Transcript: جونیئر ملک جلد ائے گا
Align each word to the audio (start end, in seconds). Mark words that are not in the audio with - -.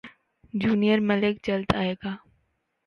جونیئر 0.61 0.99
ملک 1.09 1.35
جلد 1.45 1.69
ائے 1.79 1.93
گا 2.01 2.13